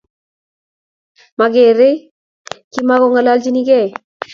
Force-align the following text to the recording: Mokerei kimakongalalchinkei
Mokerei 1.37 1.95
kimakongalalchinkei 2.71 3.87